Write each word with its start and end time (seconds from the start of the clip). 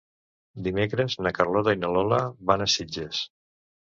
Dimecres 0.67 1.17
na 1.25 1.33
Carlota 1.41 1.75
i 1.77 1.79
na 1.83 1.91
Lola 1.97 2.19
van 2.53 2.65
a 2.65 2.69
Sitges. 2.77 3.23